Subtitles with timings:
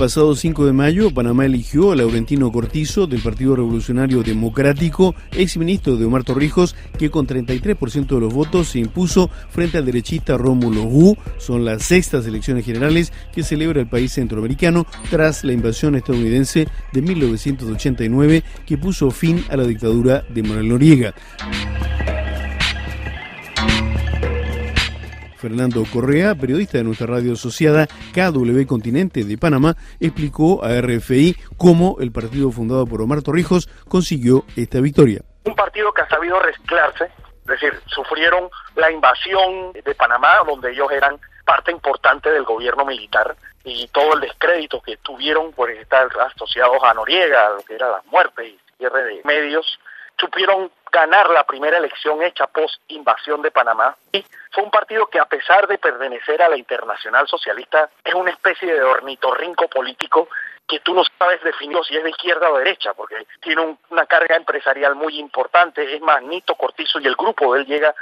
[0.00, 6.06] pasado 5 de mayo, Panamá eligió a Laurentino Cortizo del Partido Revolucionario Democrático, exministro de
[6.06, 11.18] Omar Torrijos, que con 33% de los votos se impuso frente al derechista Rómulo Gu.
[11.36, 17.02] Son las sextas elecciones generales que celebra el país centroamericano tras la invasión estadounidense de
[17.02, 21.14] 1989 que puso fin a la dictadura de Manuel Noriega.
[25.40, 31.96] Fernando Correa, periodista de nuestra radio asociada KW Continente de Panamá, explicó a RFI cómo
[32.00, 35.22] el partido fundado por Omar Torrijos consiguió esta victoria.
[35.44, 40.92] Un partido que ha sabido reciclarse, es decir, sufrieron la invasión de Panamá, donde ellos
[40.92, 46.82] eran parte importante del gobierno militar y todo el descrédito que tuvieron por estar asociados
[46.82, 49.66] a Noriega, lo que era la muerte y cierre de medios,
[50.20, 53.96] supieron ganar la primera elección hecha post invasión de Panamá.
[54.12, 58.30] Y fue un partido que a pesar de pertenecer a la Internacional Socialista es una
[58.30, 60.28] especie de ornitorrinco político
[60.68, 64.36] que tú no sabes definir si es de izquierda o derecha, porque tiene una carga
[64.36, 65.96] empresarial muy importante.
[65.96, 67.94] Es más, Nito Cortizo y el grupo de él llega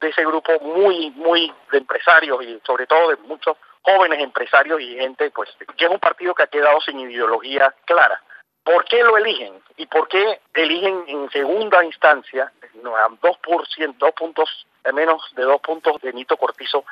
[0.00, 4.96] de ese grupo muy, muy de empresarios y sobre todo de muchos jóvenes empresarios y
[4.96, 8.20] gente, pues, que es un partido que ha quedado sin ideología clara.
[8.68, 9.54] ¿Por qué lo eligen?
[9.78, 13.66] ¿Y por qué eligen en segunda instancia, a dos, por
[13.96, 16.84] dos puntos, menos de dos puntos de Nito Cortizo,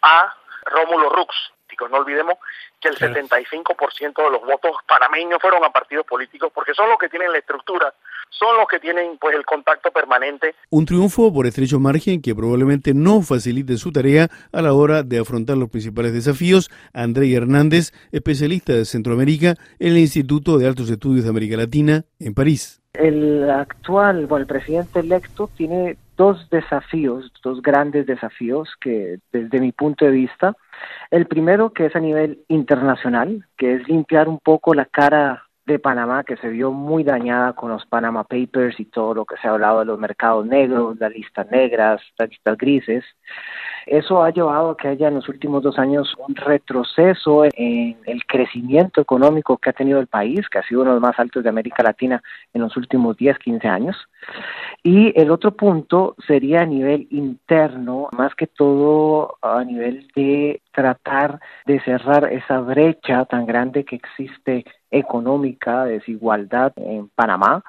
[0.00, 0.32] a
[0.66, 1.34] Rómulo Rux?
[1.90, 2.38] No olvidemos
[2.80, 7.08] que el 75% de los votos panameños fueron a partidos políticos porque son los que
[7.08, 7.92] tienen la estructura,
[8.30, 10.54] son los que tienen pues el contacto permanente.
[10.70, 15.18] Un triunfo por estrecho margen que probablemente no facilite su tarea a la hora de
[15.18, 16.70] afrontar los principales desafíos.
[16.92, 22.34] André Hernández, especialista de Centroamérica en el Instituto de Altos Estudios de América Latina en
[22.34, 22.80] París.
[22.94, 29.70] El actual, bueno, el presidente electo tiene dos desafíos, dos grandes desafíos que desde mi
[29.72, 30.56] punto de vista,
[31.10, 35.78] el primero que es a nivel internacional, que es limpiar un poco la cara de
[35.78, 39.46] Panamá que se vio muy dañada con los Panama Papers y todo lo que se
[39.46, 43.04] ha hablado de los mercados negros, las listas negras, las listas grises.
[43.86, 48.24] Eso ha llevado a que haya en los últimos dos años un retroceso en el
[48.26, 51.42] crecimiento económico que ha tenido el país, que ha sido uno de los más altos
[51.42, 52.22] de América Latina
[52.54, 53.96] en los últimos 10, 15 años.
[54.82, 61.40] Y el otro punto sería a nivel interno, más que todo a nivel de tratar
[61.66, 67.64] de cerrar esa brecha tan grande que existe económica, desigualdad en Panamá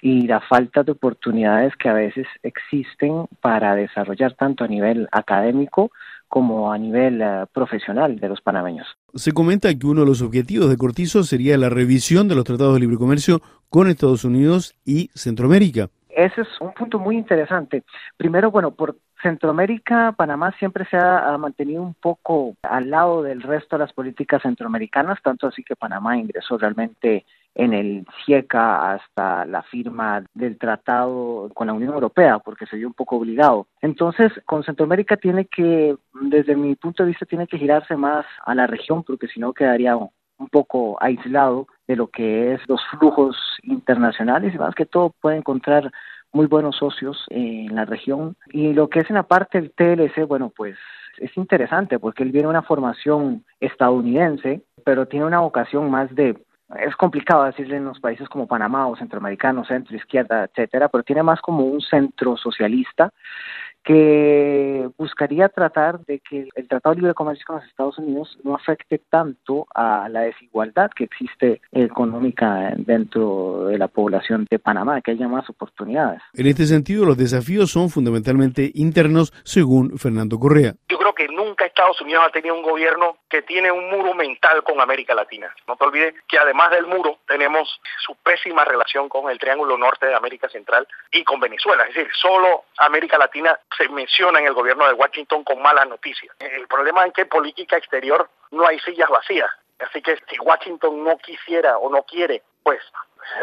[0.00, 5.90] y la falta de oportunidades que a veces existen para desarrollar tanto a nivel académico
[6.28, 8.86] como a nivel eh, profesional de los panameños.
[9.12, 12.74] Se comenta que uno de los objetivos de Cortizo sería la revisión de los tratados
[12.74, 15.88] de libre comercio con Estados Unidos y Centroamérica.
[16.14, 17.84] Ese es un punto muy interesante.
[18.16, 23.76] Primero, bueno, por Centroamérica, Panamá siempre se ha, mantenido un poco al lado del resto
[23.76, 27.24] de las políticas centroamericanas, tanto así que Panamá ingresó realmente
[27.54, 32.88] en el CIECA hasta la firma del tratado con la Unión Europea, porque se vio
[32.88, 33.66] un poco obligado.
[33.80, 38.54] Entonces, con Centroamérica tiene que, desde mi punto de vista, tiene que girarse más a
[38.54, 43.36] la región, porque si no quedaría un poco aislado de lo que es los flujos
[43.62, 45.90] internacionales y más que todo puede encontrar
[46.32, 48.36] muy buenos socios en la región.
[48.52, 50.76] Y lo que es en la parte del TLC, bueno, pues
[51.18, 56.36] es interesante porque él viene de una formación estadounidense, pero tiene una vocación más de
[56.80, 61.22] es complicado decirle en los países como Panamá o centroamericanos, centro, izquierda, etcétera, pero tiene
[61.22, 63.12] más como un centro socialista
[63.84, 68.54] que buscaría tratar de que el Tratado de Libre Comercio con los Estados Unidos no
[68.54, 75.12] afecte tanto a la desigualdad que existe económica dentro de la población de Panamá, que
[75.12, 76.22] haya más oportunidades.
[76.34, 80.74] En este sentido, los desafíos son fundamentalmente internos, según Fernando Correa.
[80.88, 84.62] Yo creo que nunca Estados Unidos ha tenido un gobierno que tiene un muro mental
[84.62, 85.52] con América Latina.
[85.66, 90.06] No te olvides que además del muro tenemos su pésima relación con el Triángulo Norte
[90.06, 91.84] de América Central y con Venezuela.
[91.84, 96.34] Es decir, solo América Latina se menciona en el gobierno de Washington con malas noticias.
[96.38, 99.50] El problema es que en política exterior no hay sillas vacías.
[99.78, 102.80] Así que si Washington no quisiera o no quiere, pues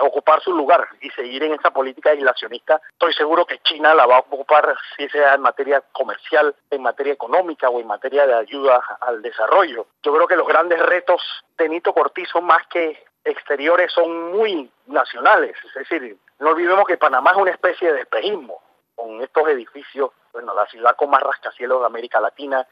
[0.00, 4.16] ocupar su lugar y seguir en esa política aislacionista, estoy seguro que China la va
[4.16, 8.80] a ocupar, si sea en materia comercial, en materia económica o en materia de ayuda
[9.00, 9.86] al desarrollo.
[10.02, 11.22] Yo creo que los grandes retos
[11.58, 15.56] de Nito Cortizo, más que exteriores, son muy nacionales.
[15.64, 18.60] Es decir, no olvidemos que Panamá es una especie de espejismo
[19.02, 22.64] con estos edificios, bueno, la ciudad con más rascacielos de América Latina,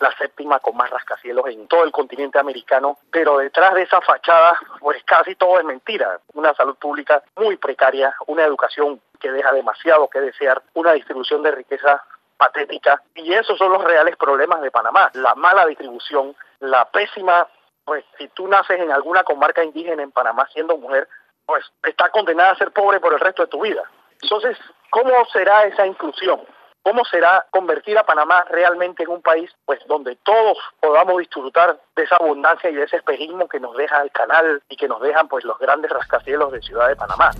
[0.00, 4.60] la séptima con más rascacielos en todo el continente americano, pero detrás de esa fachada,
[4.80, 6.20] pues casi todo es mentira.
[6.34, 11.52] Una salud pública muy precaria, una educación que deja demasiado que desear, una distribución de
[11.52, 12.04] riqueza
[12.36, 17.48] patética, y esos son los reales problemas de Panamá, la mala distribución, la pésima
[17.84, 21.08] pues si tú naces en alguna comarca indígena en Panamá siendo mujer,
[21.46, 23.82] pues está condenada a ser pobre por el resto de tu vida.
[24.20, 24.58] Entonces,
[24.90, 26.40] ¿cómo será esa inclusión?
[26.82, 32.04] ¿Cómo será convertir a Panamá realmente en un país pues donde todos podamos disfrutar de
[32.04, 35.28] esa abundancia y de ese espejismo que nos deja el canal y que nos dejan
[35.28, 37.30] pues los grandes rascacielos de Ciudad de Panamá?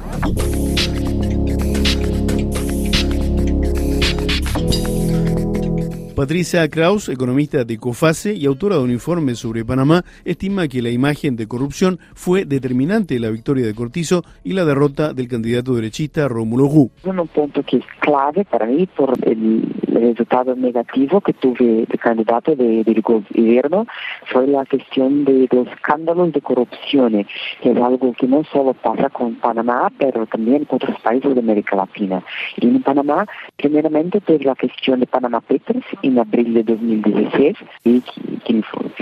[6.18, 10.90] Patricia Kraus, economista de COFASE y autora de un informe sobre Panamá, estima que la
[10.90, 15.76] imagen de corrupción fue determinante en la victoria de Cortizo y la derrota del candidato
[15.76, 16.90] derechista Rómulo Gu.
[17.04, 19.62] Un punto que es clave para mí por el
[20.00, 23.86] resultado negativo que tuve de candidato de, del gobierno
[24.26, 27.26] fue la cuestión de los escándalos de corrupción,
[27.62, 31.40] que es algo que no solo pasa con Panamá, pero también con otros países de
[31.40, 32.22] América Latina.
[32.56, 38.02] Y en Panamá, primeramente, tuve la cuestión de Panamá Papers en abril de 2016 y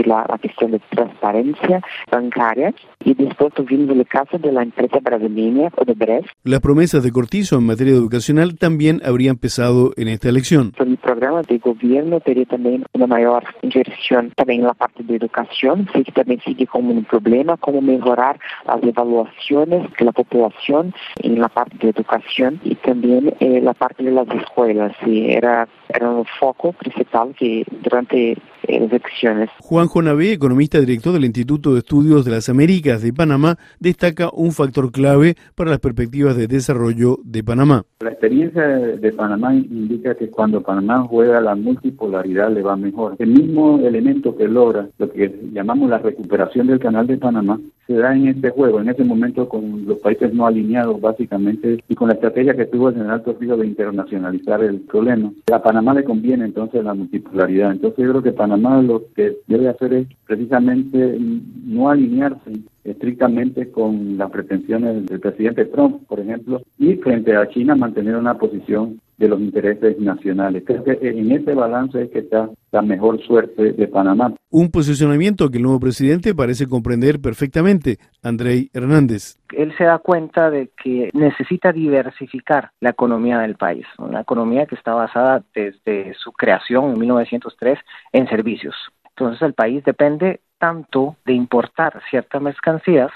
[0.04, 5.70] la, la, cuestión de transparencia bancaria y después tuvimos el caso de la empresa brasileña
[5.76, 6.28] Odebrecht.
[6.44, 10.72] Las promesas de Cortizo en materia educacional también habrían pesado en esta elección.
[10.86, 15.88] El programa de gobierno tendría también una mayor inversión también en la parte de educación,
[15.92, 20.94] sí que también sigue como un problema, cómo mejorar las evaluaciones de la población
[21.24, 24.92] en la parte de educación y también eh, la parte de las escuelas.
[25.04, 28.38] Sí, era, era un foco principal que durante
[28.68, 29.50] las elecciones.
[29.60, 34.52] Juan Jonavé, economista director del Instituto de Estudios de las Américas de Panamá, destaca un
[34.52, 37.84] factor clave para las perspectivas de desarrollo de Panamá.
[38.00, 43.16] La experiencia de Panamá indica que cuando Panamá juega la multipolaridad le va mejor.
[43.18, 47.94] El mismo elemento que logra lo que llamamos la recuperación del canal de Panamá se
[47.94, 52.08] da en este juego, en ese momento con los países no alineados básicamente y con
[52.08, 55.32] la estrategia que tuvo el general Torrijos de internacionalizar el problema.
[55.52, 57.72] A Panamá le conviene entonces la multipolaridad.
[57.72, 61.18] Entonces yo creo que Panamá lo que debe hacer es precisamente
[61.64, 62.52] no alinearse
[62.84, 68.38] estrictamente con las pretensiones del presidente Trump, por ejemplo, y frente a China mantener una
[68.38, 70.62] posición de los intereses nacionales.
[70.66, 74.34] Creo que en ese balance es que está la mejor suerte de Panamá.
[74.50, 79.38] Un posicionamiento que el nuevo presidente parece comprender perfectamente, Andrei Hernández.
[79.56, 84.74] Él se da cuenta de que necesita diversificar la economía del país, una economía que
[84.74, 87.78] está basada desde su creación en 1903
[88.12, 88.74] en servicios.
[89.08, 93.10] Entonces el país depende tanto de importar ciertas mercancías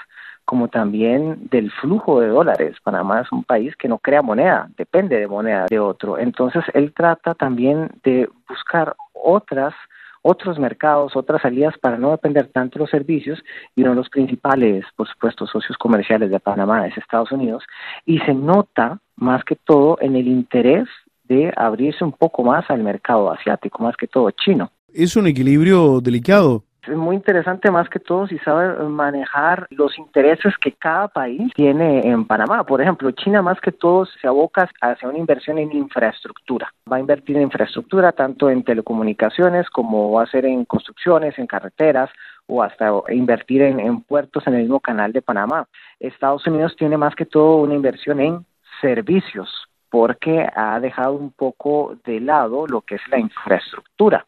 [0.45, 2.75] como también del flujo de dólares.
[2.83, 6.17] Panamá es un país que no crea moneda, depende de moneda de otro.
[6.17, 9.73] Entonces él trata también de buscar otras
[10.21, 13.39] otros mercados, otras salidas para no depender tanto de los servicios
[13.75, 17.63] y uno de los principales, por supuesto, socios comerciales de Panamá es Estados Unidos
[18.05, 20.87] y se nota más que todo en el interés
[21.23, 24.71] de abrirse un poco más al mercado asiático, más que todo chino.
[24.93, 30.57] Es un equilibrio delicado es muy interesante más que todo si sabe manejar los intereses
[30.57, 32.63] que cada país tiene en Panamá.
[32.63, 36.73] Por ejemplo, China más que todo se aboca hacia una inversión en infraestructura.
[36.91, 41.45] Va a invertir en infraestructura tanto en telecomunicaciones como va a hacer en construcciones, en
[41.45, 42.09] carreteras
[42.47, 45.67] o hasta invertir en, en puertos en el mismo canal de Panamá.
[45.99, 48.45] Estados Unidos tiene más que todo una inversión en
[48.81, 54.25] servicios porque ha dejado un poco de lado lo que es la infraestructura.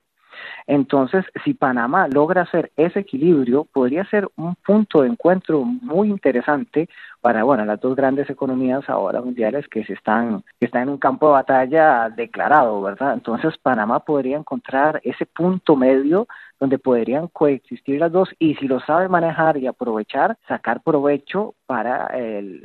[0.68, 6.90] Entonces, si Panamá logra hacer ese equilibrio, podría ser un punto de encuentro muy interesante
[7.22, 10.98] para, bueno, las dos grandes economías ahora mundiales que se están, que están en un
[10.98, 13.14] campo de batalla declarado, ¿verdad?
[13.14, 16.28] Entonces, Panamá podría encontrar ese punto medio
[16.60, 22.10] donde podrían coexistir las dos y si lo sabe manejar y aprovechar, sacar provecho para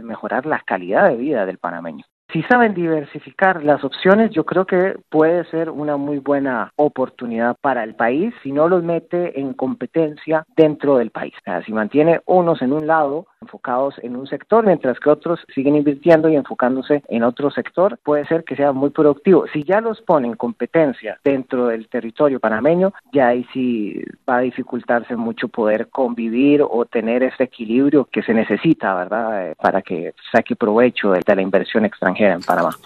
[0.02, 2.04] mejorar la calidad de vida del panameño.
[2.30, 7.82] Si saben diversificar las opciones, yo creo que puede ser una muy buena oportunidad para
[7.84, 11.32] el país si no los mete en competencia dentro del país.
[11.40, 15.40] O sea, si mantiene unos en un lado enfocados en un sector, mientras que otros
[15.54, 19.46] siguen invirtiendo y enfocándose en otro sector, puede ser que sea muy productivo.
[19.52, 24.40] Si ya los pone en competencia dentro del territorio panameño, ya ahí sí va a
[24.40, 29.50] dificultarse mucho poder convivir o tener ese equilibrio que se necesita, ¿verdad?
[29.50, 31.86] Eh, para que saque provecho de la inversión
[32.26, 32.78] en Panamá.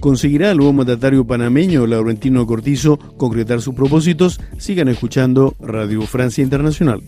[0.00, 4.38] ¿Conseguirá el nuevo mandatario panameño, Laurentino Cortizo, concretar sus propósitos?
[4.58, 7.02] Sigan escuchando Radio Francia Internacional.